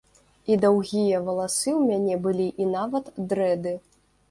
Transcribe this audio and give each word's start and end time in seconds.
І 0.53 0.55
даўгія 0.63 1.19
валасы 1.27 1.69
ў 1.75 1.81
мяне 1.91 2.15
былі, 2.25 2.49
і 2.65 2.69
нават 2.75 3.15
дрэды. 3.31 3.79